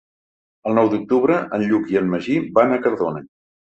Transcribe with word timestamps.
El 0.69 0.75
nou 0.77 0.87
d'octubre 0.93 1.37
en 1.57 1.67
Lluc 1.67 1.93
i 1.97 2.01
en 2.03 2.09
Magí 2.15 2.39
van 2.59 2.75
a 2.75 2.81
Cardona. 2.87 3.23